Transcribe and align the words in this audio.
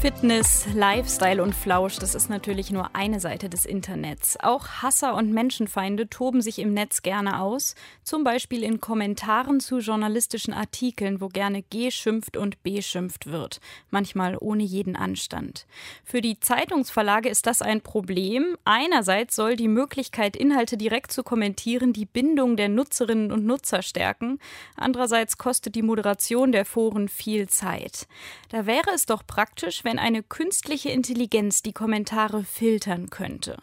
Fitness, 0.00 0.66
Lifestyle 0.74 1.42
und 1.42 1.54
Flausch, 1.54 1.98
das 1.98 2.14
ist 2.14 2.30
natürlich 2.30 2.70
nur 2.70 2.96
eine 2.96 3.20
Seite 3.20 3.50
des 3.50 3.66
Internets. 3.66 4.38
Auch 4.40 4.66
Hasser 4.80 5.14
und 5.14 5.30
Menschenfeinde 5.30 6.08
toben 6.08 6.40
sich 6.40 6.58
im 6.58 6.72
Netz 6.72 7.02
gerne 7.02 7.38
aus, 7.42 7.74
zum 8.02 8.24
Beispiel 8.24 8.62
in 8.62 8.80
Kommentaren 8.80 9.60
zu 9.60 9.80
journalistischen 9.80 10.54
Artikeln, 10.54 11.20
wo 11.20 11.28
gerne 11.28 11.62
geschimpft 11.68 12.38
und 12.38 12.62
beschimpft 12.62 13.26
wird, 13.26 13.60
manchmal 13.90 14.38
ohne 14.40 14.62
jeden 14.62 14.96
Anstand. 14.96 15.66
Für 16.02 16.22
die 16.22 16.40
Zeitungsverlage 16.40 17.28
ist 17.28 17.46
das 17.46 17.60
ein 17.60 17.82
Problem. 17.82 18.56
Einerseits 18.64 19.36
soll 19.36 19.54
die 19.54 19.68
Möglichkeit, 19.68 20.34
Inhalte 20.34 20.78
direkt 20.78 21.12
zu 21.12 21.22
kommentieren, 21.22 21.92
die 21.92 22.06
Bindung 22.06 22.56
der 22.56 22.70
Nutzerinnen 22.70 23.30
und 23.30 23.44
Nutzer 23.44 23.82
stärken. 23.82 24.38
Andererseits 24.76 25.36
kostet 25.36 25.74
die 25.74 25.82
Moderation 25.82 26.52
der 26.52 26.64
Foren 26.64 27.10
viel 27.10 27.50
Zeit. 27.50 28.08
Da 28.48 28.64
wäre 28.64 28.92
es 28.94 29.04
doch 29.04 29.26
praktisch, 29.26 29.84
wenn 29.84 29.89
wenn 29.90 29.98
eine 29.98 30.22
künstliche 30.22 30.90
Intelligenz 30.90 31.62
die 31.62 31.72
Kommentare 31.72 32.44
filtern 32.44 33.10
könnte. 33.10 33.56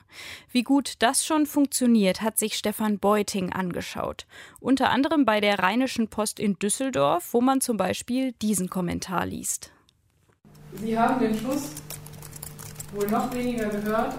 Wie 0.52 0.64
gut 0.64 0.96
das 1.00 1.26
schon 1.26 1.46
funktioniert, 1.46 2.22
hat 2.22 2.38
sich 2.38 2.56
Stefan 2.56 3.00
Beuting 3.00 3.54
angeschaut. 3.54 4.28
Unter 4.60 4.90
anderem 4.90 5.24
bei 5.24 5.40
der 5.40 5.60
Rheinischen 5.60 6.10
Post 6.10 6.42
in 6.42 6.60
Düsseldorf, 6.60 7.30
wo 7.32 7.40
man 7.40 7.62
zum 7.62 7.78
Beispiel 7.78 8.34
diesen 8.42 8.70
Kommentar 8.70 9.26
liest. 9.26 9.72
Sie 10.74 11.00
haben 11.00 11.18
den 11.22 11.34
Schluss 11.34 11.72
wohl 12.92 13.08
noch 13.08 13.34
weniger 13.34 13.70
gehört 13.70 14.14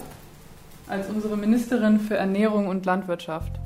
als 0.86 1.10
unsere 1.10 1.36
Ministerin 1.36 2.00
für 2.00 2.16
Ernährung 2.16 2.68
und 2.68 2.86
Landwirtschaft. 2.86 3.60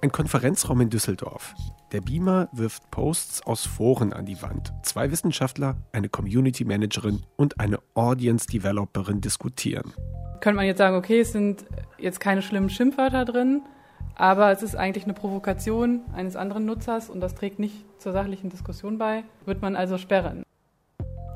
Ein 0.00 0.10
Konferenzraum 0.10 0.80
in 0.80 0.90
Düsseldorf. 0.90 1.54
Der 1.92 2.00
Beamer 2.00 2.48
wirft 2.52 2.90
Posts 2.90 3.46
aus 3.46 3.66
Foren 3.66 4.14
an 4.14 4.24
die 4.24 4.40
Wand. 4.40 4.72
Zwei 4.82 5.10
Wissenschaftler, 5.10 5.76
eine 5.92 6.08
Community 6.08 6.64
Managerin 6.64 7.22
und 7.36 7.60
eine 7.60 7.80
Audience 7.92 8.46
Developerin 8.46 9.20
diskutieren. 9.20 9.92
Könnte 10.40 10.56
man 10.56 10.64
jetzt 10.64 10.78
sagen, 10.78 10.96
okay, 10.96 11.20
es 11.20 11.32
sind 11.32 11.66
jetzt 11.98 12.18
keine 12.18 12.40
schlimmen 12.40 12.70
Schimpfwörter 12.70 13.26
drin, 13.26 13.60
aber 14.14 14.50
es 14.52 14.62
ist 14.62 14.74
eigentlich 14.74 15.04
eine 15.04 15.12
Provokation 15.12 16.00
eines 16.14 16.34
anderen 16.34 16.64
Nutzers 16.64 17.10
und 17.10 17.20
das 17.20 17.34
trägt 17.34 17.58
nicht 17.58 17.84
zur 17.98 18.12
sachlichen 18.12 18.48
Diskussion 18.48 18.96
bei, 18.96 19.24
wird 19.44 19.60
man 19.60 19.76
also 19.76 19.98
sperren. 19.98 20.44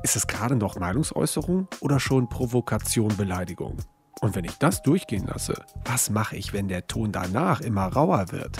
Ist 0.01 0.15
es 0.15 0.25
gerade 0.25 0.55
noch 0.55 0.79
Meinungsäußerung 0.79 1.67
oder 1.81 1.99
schon 1.99 2.29
Provokation, 2.29 3.15
Beleidigung? 3.15 3.77
Und 4.21 4.35
wenn 4.35 4.45
ich 4.45 4.57
das 4.57 4.81
durchgehen 4.81 5.27
lasse, 5.27 5.53
was 5.85 6.09
mache 6.09 6.35
ich, 6.35 6.51
wenn 6.51 6.67
der 6.67 6.87
Ton 6.87 7.11
danach 7.11 7.61
immer 7.61 7.85
rauer 7.85 8.31
wird? 8.31 8.57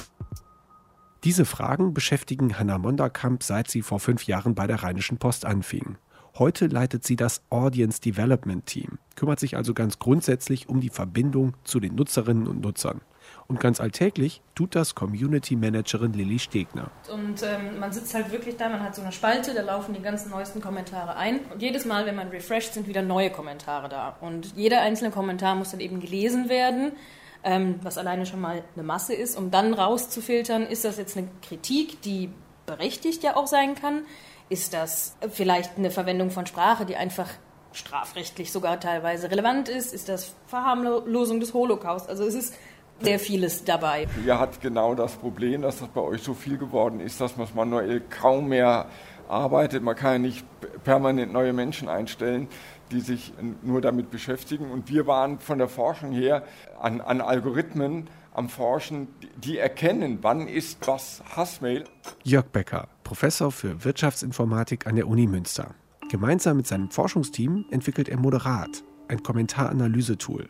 Diese 1.24 1.46
Fragen 1.46 1.94
beschäftigen 1.94 2.60
Hannah 2.60 2.78
Monderkamp, 2.78 3.42
seit 3.42 3.70
sie 3.70 3.82
vor 3.82 4.00
fünf 4.00 4.26
Jahren 4.28 4.54
bei 4.54 4.68
der 4.68 4.84
Rheinischen 4.84 5.18
Post 5.18 5.46
anfing. 5.46 5.98
Heute 6.38 6.68
leitet 6.68 7.04
sie 7.04 7.16
das 7.16 7.42
Audience 7.50 8.00
Development 8.00 8.64
Team, 8.68 9.00
kümmert 9.16 9.40
sich 9.40 9.58
also 9.58 9.74
ganz 9.74 9.98
grundsätzlich 9.98 10.70
um 10.70 10.80
die 10.80 10.92
Verbindung 10.92 11.56
zu 11.64 11.80
den 11.80 11.96
Nutzerinnen 11.96 12.48
und 12.48 12.62
Nutzern. 12.62 13.02
Und 13.48 13.60
ganz 13.60 13.82
alltäglich 13.82 14.42
tut 14.54 14.76
das 14.76 14.94
Community 14.94 15.56
Managerin 15.56 16.14
Lilly 16.14 16.38
Stegner. 16.38 16.92
Und 17.12 17.42
ähm, 17.42 17.80
man 17.80 17.92
sitzt 17.92 18.14
halt 18.14 18.32
wirklich 18.32 18.56
da, 18.56 18.70
man 18.70 18.84
hat 18.84 18.94
so 18.94 19.02
eine 19.02 19.12
Spalte, 19.12 19.56
da 19.56 19.64
laufen 19.64 19.96
die 19.96 20.02
ganzen 20.02 20.30
neuesten 20.30 20.62
Kommentare 20.62 21.16
ein. 21.16 21.40
Und 21.52 21.62
jedes 21.62 21.86
Mal, 21.86 22.06
wenn 22.06 22.16
man 22.16 22.28
refresht, 22.30 22.74
sind 22.74 22.88
wieder 22.88 23.02
neue 23.02 23.32
Kommentare 23.32 23.90
da. 23.90 24.18
Und 24.22 24.56
jeder 24.56 24.82
einzelne 24.82 25.10
Kommentar 25.10 25.56
muss 25.56 25.72
dann 25.72 25.80
eben 25.80 26.00
gelesen 26.00 26.48
werden 26.48 26.92
ähm, 27.48 27.80
was 27.82 27.98
alleine 27.98 28.26
schon 28.26 28.42
mal 28.42 28.62
eine 28.76 28.84
Masse 28.84 29.14
ist, 29.14 29.38
um 29.38 29.52
dann 29.52 29.74
rauszufiltern, 29.74 30.64
ist 30.64 30.84
das 30.84 30.98
jetzt 30.98 31.16
eine 31.16 31.30
Kritik, 31.42 32.02
die 32.02 32.30
berechtigt 32.66 33.24
ja 33.24 33.38
auch 33.38 33.48
sein 33.48 33.74
kann? 33.76 34.02
Ist 34.50 34.74
das 34.74 35.16
vielleicht 35.32 35.78
eine 35.78 35.90
Verwendung 35.90 36.30
von 36.30 36.46
Sprache, 36.46 36.86
die 36.86 36.98
einfach 36.98 37.30
strafrechtlich 37.72 38.52
sogar 38.52 38.82
teilweise 38.82 39.32
relevant 39.32 39.70
ist? 39.70 39.94
Ist 39.94 40.10
das 40.10 40.36
Verharmlosung 40.48 41.40
des 41.40 41.54
Holocaust? 41.54 42.10
Also 42.10 42.26
es 42.26 42.36
ist 42.36 42.54
sehr 43.00 43.20
vieles 43.20 43.64
dabei. 43.64 44.08
Ihr 44.26 44.38
hat 44.38 44.60
genau 44.60 44.94
das 44.94 45.14
Problem, 45.14 45.62
dass 45.62 45.80
das 45.80 45.88
bei 45.88 46.02
euch 46.02 46.24
so 46.24 46.34
viel 46.34 46.58
geworden 46.58 47.00
ist, 47.00 47.22
dass 47.22 47.38
man 47.38 47.48
es 47.48 47.54
manuell 47.54 48.02
kaum 48.02 48.50
mehr 48.50 48.88
arbeitet. 49.30 49.84
Man 49.84 49.96
kann 49.96 50.14
ja 50.14 50.20
nicht 50.20 50.46
permanent 50.84 51.32
neue 51.34 51.54
Menschen 51.54 51.90
einstellen 51.90 52.48
die 52.92 53.02
sich 53.02 53.34
nur 53.62 53.82
damit 53.82 54.12
beschäftigen. 54.12 54.72
Und 54.72 54.90
wir 54.90 55.08
waren 55.08 55.40
von 55.40 55.58
der 55.58 55.68
Forschung 55.68 56.12
her 56.12 56.44
an, 56.80 57.02
an 57.02 57.22
Algorithmen 57.22 58.10
am 58.34 58.50
Forschen, 58.50 59.08
die 59.38 59.58
erkennen, 59.58 60.20
wann 60.22 60.48
ist 60.48 60.88
was 60.88 61.24
Hassmail. 61.36 61.86
Jörg 62.24 62.46
Becker, 62.48 62.88
Professor 63.04 63.52
für 63.52 63.84
Wirtschaftsinformatik 63.84 64.86
an 64.86 64.96
der 64.96 65.08
Uni 65.08 65.26
Münster. 65.26 65.74
Gemeinsam 66.10 66.58
mit 66.58 66.68
seinem 66.68 66.92
Forschungsteam 66.92 67.66
entwickelt 67.72 68.10
er 68.10 68.18
Moderat, 68.18 68.84
ein 69.08 69.24
Kommentaranalyse-Tool. 69.24 70.50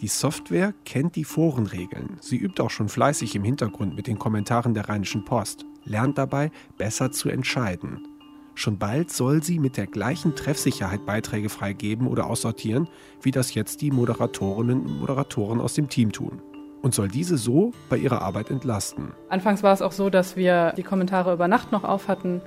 Die 0.00 0.08
Software 0.08 0.74
kennt 0.84 1.14
die 1.14 1.24
Forenregeln. 1.24 2.18
Sie 2.20 2.36
übt 2.36 2.60
auch 2.60 2.70
schon 2.70 2.88
fleißig 2.88 3.36
im 3.36 3.44
Hintergrund 3.44 3.94
mit 3.94 4.08
den 4.08 4.18
Kommentaren 4.18 4.74
der 4.74 4.88
Rheinischen 4.88 5.24
Post, 5.24 5.64
lernt 5.84 6.18
dabei, 6.18 6.50
besser 6.76 7.12
zu 7.12 7.28
entscheiden. 7.28 8.11
Schon 8.54 8.78
bald 8.78 9.10
soll 9.10 9.42
sie 9.42 9.58
mit 9.58 9.76
der 9.76 9.86
gleichen 9.86 10.34
Treffsicherheit 10.34 11.06
Beiträge 11.06 11.48
freigeben 11.48 12.06
oder 12.06 12.26
aussortieren, 12.26 12.88
wie 13.22 13.30
das 13.30 13.54
jetzt 13.54 13.80
die 13.80 13.90
Moderatorinnen 13.90 14.84
und 14.84 15.00
Moderatoren 15.00 15.60
aus 15.60 15.74
dem 15.74 15.88
Team 15.88 16.12
tun. 16.12 16.42
Und 16.82 16.94
soll 16.94 17.08
diese 17.08 17.38
so 17.38 17.72
bei 17.88 17.96
ihrer 17.96 18.22
Arbeit 18.22 18.50
entlasten. 18.50 19.12
Anfangs 19.28 19.62
war 19.62 19.72
es 19.72 19.82
auch 19.82 19.92
so, 19.92 20.10
dass 20.10 20.36
wir 20.36 20.72
die 20.76 20.82
Kommentare 20.82 21.32
über 21.32 21.48
Nacht 21.48 21.72
noch 21.72 21.84
auf 21.84 22.08
hatten 22.08 22.42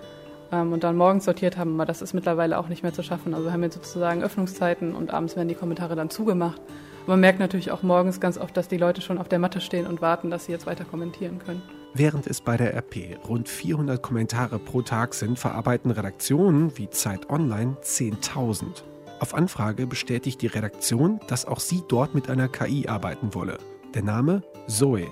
und 0.51 0.83
dann 0.83 0.95
morgens 0.95 1.25
sortiert 1.25 1.57
haben, 1.57 1.73
aber 1.75 1.85
das 1.85 2.01
ist 2.01 2.13
mittlerweile 2.13 2.57
auch 2.57 2.67
nicht 2.67 2.83
mehr 2.83 2.93
zu 2.93 3.03
schaffen. 3.03 3.33
Also 3.33 3.47
wir 3.47 3.53
haben 3.53 3.63
jetzt 3.63 3.75
sozusagen 3.75 4.23
Öffnungszeiten 4.23 4.95
und 4.95 5.13
abends 5.13 5.35
werden 5.35 5.47
die 5.47 5.55
Kommentare 5.55 5.95
dann 5.95 6.09
zugemacht. 6.09 6.61
Man 7.07 7.19
merkt 7.19 7.39
natürlich 7.39 7.71
auch 7.71 7.83
morgens 7.83 8.19
ganz 8.19 8.37
oft, 8.37 8.55
dass 8.57 8.67
die 8.67 8.77
Leute 8.77 9.01
schon 9.01 9.17
auf 9.17 9.29
der 9.29 9.39
Matte 9.39 9.61
stehen 9.61 9.85
und 9.85 10.01
warten, 10.01 10.31
dass 10.31 10.45
sie 10.45 10.51
jetzt 10.51 10.65
weiter 10.65 10.85
kommentieren 10.85 11.39
können. 11.39 11.61
Während 11.93 12.27
es 12.27 12.41
bei 12.41 12.57
der 12.57 12.75
RP 12.75 13.17
rund 13.27 13.47
400 13.47 14.01
Kommentare 14.01 14.59
pro 14.59 14.81
Tag 14.81 15.13
sind, 15.13 15.39
verarbeiten 15.39 15.91
Redaktionen 15.91 16.77
wie 16.77 16.89
Zeit 16.89 17.29
Online 17.29 17.77
10.000. 17.81 18.83
Auf 19.19 19.33
Anfrage 19.33 19.87
bestätigt 19.87 20.41
die 20.41 20.47
Redaktion, 20.47 21.19
dass 21.27 21.45
auch 21.45 21.59
sie 21.59 21.83
dort 21.87 22.13
mit 22.13 22.29
einer 22.29 22.49
KI 22.49 22.87
arbeiten 22.87 23.33
wolle. 23.33 23.59
Der 23.93 24.03
Name 24.03 24.41
Zoe. 24.67 25.07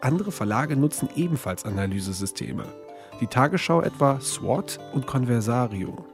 Andere 0.00 0.32
Verlage 0.32 0.76
nutzen 0.76 1.08
ebenfalls 1.14 1.64
Analysesysteme. 1.64 2.64
Die 3.20 3.26
Tagesschau 3.26 3.80
etwa 3.80 4.20
SWOT 4.20 4.78
und 4.92 5.06
Conversario. 5.06 6.04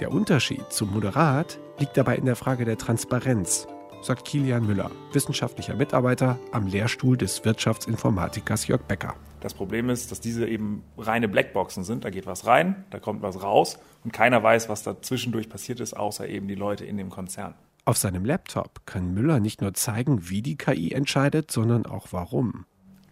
Der 0.00 0.10
Unterschied 0.10 0.64
zum 0.70 0.92
Moderat 0.92 1.58
liegt 1.78 1.96
dabei 1.96 2.16
in 2.16 2.24
der 2.24 2.36
Frage 2.36 2.64
der 2.64 2.78
Transparenz 2.78 3.66
sagt 4.02 4.24
Kilian 4.24 4.66
Müller, 4.66 4.90
wissenschaftlicher 5.12 5.74
Mitarbeiter 5.74 6.38
am 6.50 6.66
Lehrstuhl 6.66 7.16
des 7.16 7.44
Wirtschaftsinformatikers 7.44 8.66
Jörg 8.66 8.82
Becker. 8.82 9.14
Das 9.40 9.54
Problem 9.54 9.90
ist, 9.90 10.10
dass 10.10 10.20
diese 10.20 10.46
eben 10.46 10.84
reine 10.98 11.28
Blackboxen 11.28 11.84
sind. 11.84 12.04
Da 12.04 12.10
geht 12.10 12.26
was 12.26 12.46
rein, 12.46 12.84
da 12.90 12.98
kommt 12.98 13.22
was 13.22 13.42
raus 13.42 13.78
und 14.04 14.12
keiner 14.12 14.42
weiß, 14.42 14.68
was 14.68 14.82
da 14.82 15.00
zwischendurch 15.00 15.48
passiert 15.48 15.80
ist, 15.80 15.94
außer 15.94 16.28
eben 16.28 16.48
die 16.48 16.54
Leute 16.54 16.84
in 16.84 16.96
dem 16.96 17.10
Konzern. 17.10 17.54
Auf 17.84 17.96
seinem 17.96 18.24
Laptop 18.24 18.86
kann 18.86 19.12
Müller 19.14 19.40
nicht 19.40 19.60
nur 19.60 19.74
zeigen, 19.74 20.28
wie 20.28 20.42
die 20.42 20.56
KI 20.56 20.92
entscheidet, 20.92 21.50
sondern 21.50 21.86
auch 21.86 22.08
warum. 22.12 22.64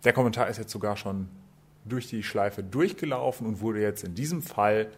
Der 0.04 0.12
Kommentar 0.12 0.48
ist 0.48 0.58
jetzt 0.58 0.70
sogar 0.70 0.96
schon 0.96 1.28
durch 1.84 2.08
die 2.08 2.22
Schleife 2.22 2.62
durchgelaufen 2.62 3.46
und 3.46 3.60
wurde 3.60 3.80
jetzt 3.80 4.04
in 4.04 4.14
diesem 4.14 4.42
Fall 4.42 4.90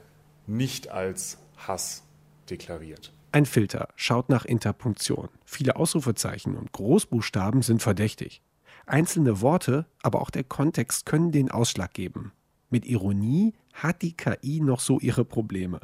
nicht 0.47 0.88
als 0.88 1.38
Hass 1.56 2.03
deklariert. 2.50 3.12
Ein 3.31 3.47
Filter 3.47 3.88
schaut 3.97 4.28
nach 4.28 4.44
Interpunktion. 4.44 5.28
Viele 5.44 5.76
Ausrufezeichen 5.76 6.56
und 6.56 6.72
Großbuchstaben 6.72 7.62
sind 7.62 7.82
verdächtig. 7.82 8.42
Einzelne 8.84 9.41
Worte, 9.41 9.87
aber 10.03 10.21
auch 10.21 10.31
der 10.31 10.44
Kontext 10.44 11.06
können 11.06 11.32
den 11.32 11.50
Ausschlag 11.50 11.94
geben. 11.94 12.32
Mit 12.69 12.84
Ironie 12.84 13.54
hat 13.72 14.03
die 14.03 14.12
KI 14.12 14.60
noch 14.60 14.80
so 14.80 14.98
ihre 14.98 15.24
Probleme. 15.24 15.80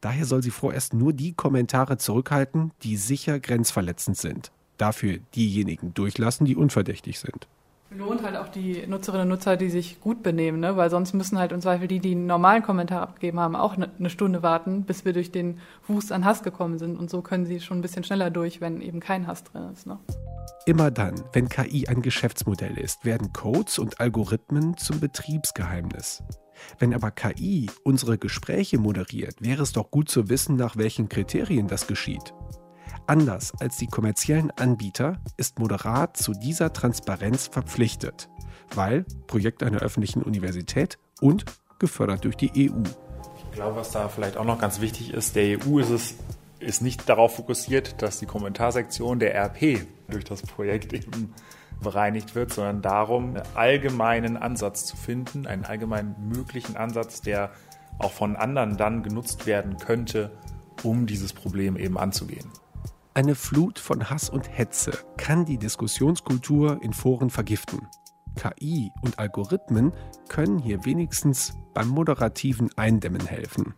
Daher 0.00 0.24
soll 0.24 0.42
sie 0.42 0.50
vorerst 0.50 0.94
nur 0.94 1.12
die 1.12 1.34
Kommentare 1.34 1.98
zurückhalten, 1.98 2.72
die 2.82 2.96
sicher 2.96 3.40
grenzverletzend 3.40 4.16
sind. 4.16 4.52
Dafür 4.78 5.18
diejenigen 5.34 5.92
durchlassen, 5.92 6.46
die 6.46 6.56
unverdächtig 6.56 7.18
sind 7.18 7.46
lohnt 7.96 8.22
halt 8.22 8.36
auch 8.36 8.48
die 8.48 8.86
Nutzerinnen 8.86 9.22
und 9.22 9.28
Nutzer, 9.28 9.56
die 9.56 9.70
sich 9.70 10.00
gut 10.00 10.22
benehmen, 10.22 10.60
ne? 10.60 10.76
weil 10.76 10.90
sonst 10.90 11.12
müssen 11.14 11.38
halt 11.38 11.52
im 11.52 11.60
Zweifel 11.60 11.88
die, 11.88 12.00
die 12.00 12.12
einen 12.12 12.26
normalen 12.26 12.62
Kommentar 12.62 13.02
abgegeben 13.02 13.40
haben, 13.40 13.56
auch 13.56 13.74
eine 13.74 13.90
ne 13.98 14.10
Stunde 14.10 14.42
warten, 14.42 14.84
bis 14.84 15.04
wir 15.04 15.12
durch 15.12 15.32
den 15.32 15.58
Wust 15.86 16.12
an 16.12 16.24
Hass 16.24 16.42
gekommen 16.42 16.78
sind. 16.78 16.98
Und 16.98 17.10
so 17.10 17.22
können 17.22 17.46
sie 17.46 17.60
schon 17.60 17.78
ein 17.78 17.82
bisschen 17.82 18.04
schneller 18.04 18.30
durch, 18.30 18.60
wenn 18.60 18.80
eben 18.80 19.00
kein 19.00 19.26
Hass 19.26 19.44
drin 19.44 19.70
ist. 19.72 19.86
Ne? 19.86 19.98
Immer 20.66 20.90
dann, 20.90 21.22
wenn 21.32 21.48
KI 21.48 21.88
ein 21.88 22.02
Geschäftsmodell 22.02 22.78
ist, 22.78 23.04
werden 23.04 23.32
Codes 23.32 23.78
und 23.78 24.00
Algorithmen 24.00 24.76
zum 24.76 25.00
Betriebsgeheimnis. 25.00 26.22
Wenn 26.78 26.94
aber 26.94 27.10
KI 27.10 27.70
unsere 27.84 28.18
Gespräche 28.18 28.78
moderiert, 28.78 29.36
wäre 29.40 29.62
es 29.62 29.72
doch 29.72 29.90
gut 29.90 30.08
zu 30.08 30.28
wissen, 30.28 30.56
nach 30.56 30.76
welchen 30.76 31.08
Kriterien 31.08 31.68
das 31.68 31.86
geschieht. 31.86 32.34
Anders 33.08 33.52
als 33.60 33.76
die 33.76 33.86
kommerziellen 33.86 34.50
Anbieter 34.50 35.20
ist 35.36 35.60
Moderat 35.60 36.16
zu 36.16 36.32
dieser 36.32 36.72
Transparenz 36.72 37.46
verpflichtet, 37.46 38.28
weil 38.74 39.04
Projekt 39.28 39.62
einer 39.62 39.78
öffentlichen 39.78 40.22
Universität 40.22 40.98
und 41.20 41.44
gefördert 41.78 42.24
durch 42.24 42.36
die 42.36 42.50
EU. 42.68 42.82
Ich 43.36 43.52
glaube, 43.52 43.76
was 43.76 43.92
da 43.92 44.08
vielleicht 44.08 44.36
auch 44.36 44.44
noch 44.44 44.58
ganz 44.58 44.80
wichtig 44.80 45.14
ist, 45.14 45.36
der 45.36 45.58
EU 45.60 45.78
ist 45.78 45.90
es 45.90 46.14
ist 46.58 46.82
nicht 46.82 47.08
darauf 47.08 47.36
fokussiert, 47.36 48.02
dass 48.02 48.18
die 48.18 48.26
Kommentarsektion 48.26 49.18
der 49.18 49.34
RP 49.36 49.86
durch 50.08 50.24
das 50.24 50.42
Projekt 50.42 50.92
eben 50.92 51.34
bereinigt 51.82 52.34
wird, 52.34 52.52
sondern 52.52 52.82
darum, 52.82 53.36
einen 53.36 53.42
allgemeinen 53.54 54.36
Ansatz 54.36 54.84
zu 54.84 54.96
finden, 54.96 55.46
einen 55.46 55.64
allgemein 55.64 56.16
möglichen 56.28 56.76
Ansatz, 56.76 57.20
der 57.20 57.50
auch 57.98 58.12
von 58.12 58.36
anderen 58.36 58.76
dann 58.76 59.02
genutzt 59.02 59.46
werden 59.46 59.76
könnte, 59.76 60.30
um 60.82 61.06
dieses 61.06 61.32
Problem 61.34 61.76
eben 61.76 61.98
anzugehen. 61.98 62.50
Eine 63.16 63.34
Flut 63.34 63.78
von 63.78 64.10
Hass 64.10 64.28
und 64.28 64.46
Hetze 64.58 64.92
kann 65.16 65.46
die 65.46 65.56
Diskussionskultur 65.56 66.82
in 66.82 66.92
Foren 66.92 67.30
vergiften. 67.30 67.88
KI 68.34 68.92
und 69.00 69.18
Algorithmen 69.18 69.94
können 70.28 70.58
hier 70.58 70.84
wenigstens 70.84 71.54
beim 71.72 71.88
moderativen 71.88 72.68
Eindämmen 72.76 73.24
helfen. 73.24 73.72